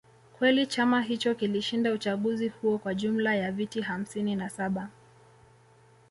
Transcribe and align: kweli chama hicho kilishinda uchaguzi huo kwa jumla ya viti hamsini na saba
kweli 0.37 0.65
chama 0.65 1.01
hicho 1.01 1.35
kilishinda 1.35 1.91
uchaguzi 1.93 2.47
huo 2.47 2.77
kwa 2.77 2.93
jumla 2.93 3.35
ya 3.35 3.51
viti 3.51 3.81
hamsini 3.81 4.35
na 4.35 4.49
saba 4.49 4.89